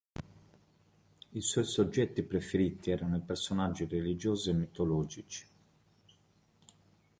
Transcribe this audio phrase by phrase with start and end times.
[1.29, 5.47] I suoi soggetti preferiti erano i personaggi religiosi e mitologici.